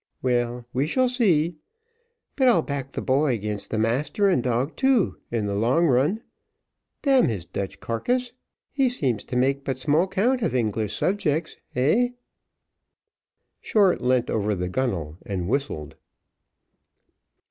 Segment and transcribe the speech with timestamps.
[0.23, 1.57] "Well, we shall see:
[2.35, 6.23] but I'll back the boy 'gainst master and dog too, in the long run.
[7.03, 8.31] D n his Dutch carcass,
[8.71, 12.07] he seems to make but small count of English subjects, heh!"
[13.59, 15.93] Short leant over the gunwale and whistled.